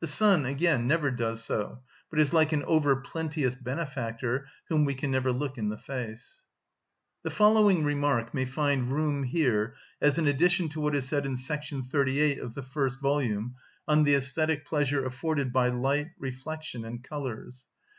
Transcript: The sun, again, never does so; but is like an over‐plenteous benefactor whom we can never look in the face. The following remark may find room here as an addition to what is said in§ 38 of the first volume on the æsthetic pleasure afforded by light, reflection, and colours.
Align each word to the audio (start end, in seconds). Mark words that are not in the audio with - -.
The 0.00 0.06
sun, 0.06 0.44
again, 0.44 0.86
never 0.86 1.10
does 1.10 1.42
so; 1.42 1.80
but 2.10 2.18
is 2.18 2.34
like 2.34 2.52
an 2.52 2.60
over‐plenteous 2.64 3.54
benefactor 3.58 4.48
whom 4.68 4.84
we 4.84 4.92
can 4.92 5.10
never 5.10 5.32
look 5.32 5.56
in 5.56 5.70
the 5.70 5.78
face. 5.78 6.44
The 7.22 7.30
following 7.30 7.82
remark 7.82 8.34
may 8.34 8.44
find 8.44 8.92
room 8.92 9.22
here 9.22 9.74
as 9.98 10.18
an 10.18 10.26
addition 10.26 10.68
to 10.68 10.80
what 10.82 10.94
is 10.94 11.08
said 11.08 11.24
in§ 11.24 11.36
38 11.88 12.38
of 12.38 12.54
the 12.54 12.62
first 12.64 13.00
volume 13.00 13.54
on 13.88 14.04
the 14.04 14.12
æsthetic 14.12 14.66
pleasure 14.66 15.02
afforded 15.02 15.54
by 15.54 15.68
light, 15.68 16.08
reflection, 16.18 16.84
and 16.84 17.02
colours. 17.02 17.66